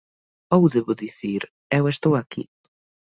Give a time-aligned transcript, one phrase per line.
[0.55, 1.41] Ou debo dicir...
[1.77, 2.43] eu estou aquí.